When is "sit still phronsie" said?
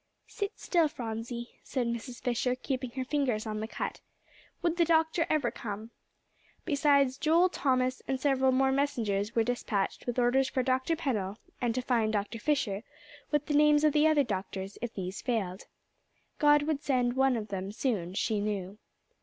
0.25-1.51